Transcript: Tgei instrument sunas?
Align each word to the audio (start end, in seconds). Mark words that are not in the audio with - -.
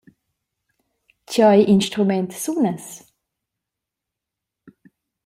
Tgei 1.25 1.59
instrument 1.73 2.31
sunas? 2.43 2.85